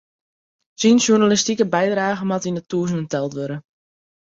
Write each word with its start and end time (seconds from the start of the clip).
Syn 0.83 0.97
sjoernalistike 1.03 1.65
bydragen 1.75 2.27
moat 2.29 2.47
yn 2.49 2.57
de 2.59 2.63
tûzenen 2.71 3.09
teld 3.11 3.33
wurde. 3.37 3.57